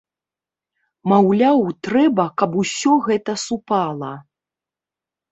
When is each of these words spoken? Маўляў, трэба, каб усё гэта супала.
Маўляў, 1.11 1.59
трэба, 1.87 2.25
каб 2.41 2.51
усё 2.61 2.93
гэта 3.09 3.31
супала. 3.43 4.09